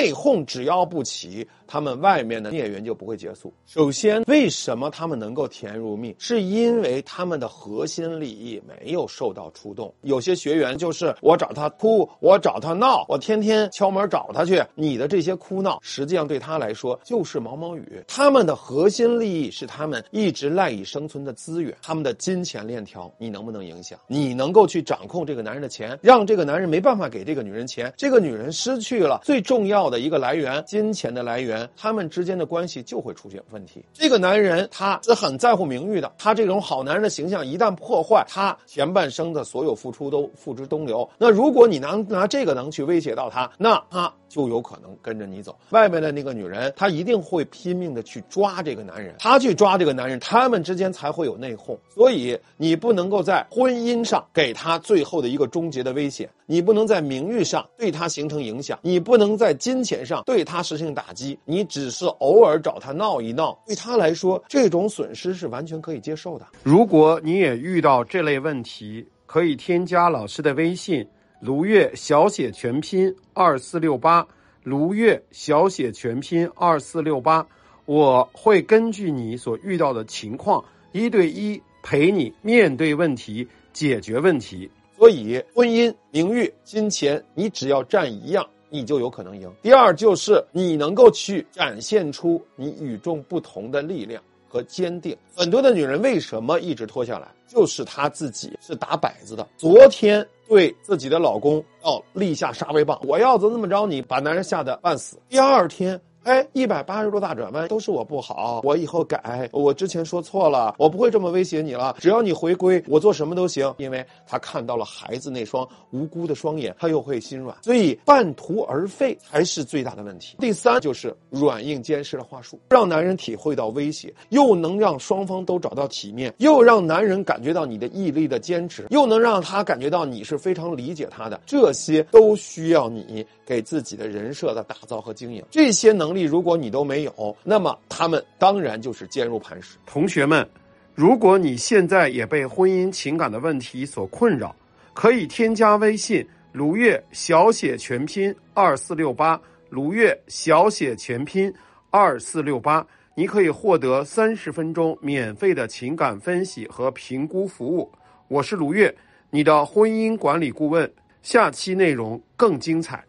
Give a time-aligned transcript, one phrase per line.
[0.00, 3.52] 内讧只要不起，他们外面的孽缘就不会结束。
[3.66, 6.16] 首先，为什么他们能够甜如蜜？
[6.18, 9.92] 是因为他们的核心利益没有受到触动。
[10.00, 14.64] 有些学员就是我找他哭，我找他闹，我天天敲门找他去。
[14.74, 18.02] 你的这些哭闹，实际上对他来说就是毛毛雨。
[18.08, 23.98] 他们的核心利益是他们一直赖以生存的资源，他们的金钱链条，你能不能影响？
[24.06, 33.84] 你能够去掌控这个男人的钱，让这个男人没办法给这个女人钱，这个女人失去了最重要的一个来源——金钱的来源，他们之间的关系就会出现问题。
[33.92, 41.08] 这个男人他是很在乎名誉的，他这种好男人的形象一旦破坏，他前半生的所有付出都付之东流。
[41.18, 45.58] 那如果你能拿这个能去威胁到他，那他就有可能跟着你走。
[45.70, 51.76] 外面的那个女人，她一定会拼命的去抓这个男人，她去抓这个男人，他们之间才会有内讧。
[51.92, 66.46] 所以你不能够在婚姻上给他最后的一个终结的危险，你不能在名誉上对他形成影响，你不能在金钱上对他实行打击，你只是偶尔找他闹一闹，对他来说这种损失是完全可以接受的。
[66.62, 71.06] 如果你也遇到这类问题，可以添加老师的微信
[71.40, 74.26] “卢月小写全拼二四六八”，
[74.62, 77.46] 卢月小写全拼二四六八，
[77.86, 84.70] 我会根据你所遇到的情况，一对一陪你面对问题，解决问题。
[84.98, 89.52] 所以，婚姻、名誉、金钱，你只要占一样，你就有可能赢。
[89.60, 95.16] 第二，就是你能够去展现出你与众不同的力量和坚定。
[95.36, 99.46] 很多的女人为什么一直拖下来，就是她自己是打摆子的。
[99.56, 105.18] 昨天对自己的老公要立下杀威棒，我要怎么怎么着你，把男人吓得半死。
[105.28, 106.00] 第二天。
[106.24, 113.74] 哎，一百八十度大转弯，都是我不好，我以后改，我之前说错了，我不会这么威胁你了，只要你回归，我做什么都行。
[113.78, 120.36] 因为他看到了孩子那双无辜的双眼，他又会心软，所以半途而废才是最大的问题。
[120.40, 136.09] 第三就是软硬兼施的话术，让男人体会到威胁，又能让双方都找到体面，又让男人感觉到你的毅力的坚持，又能让他感觉到你是非常理解他的，这些都需要你给自己的人设的打造和经营，这些能。
[136.10, 139.78] 能力如果你都没有，那么他们当然就是坚如磐石。
[139.86, 140.44] 同学们，
[140.92, 144.54] 如果你现在也被婚姻情感的问题所困扰，
[144.92, 149.40] 可以添加微信“卢月小写全拼二四六八”，
[149.70, 151.52] 卢月小写全拼
[151.90, 152.84] 二四六八，
[153.14, 157.88] 你可以获得三十分钟免费的情感分析和评估服务。
[158.26, 158.92] 我是卢月，
[159.30, 160.92] 你的婚姻管理顾问。
[161.22, 163.04] 下期内容更精彩。